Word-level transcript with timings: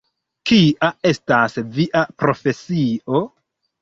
Kia 0.51 0.87
estas 1.11 1.59
via 1.77 2.03
profesio? 2.23 3.23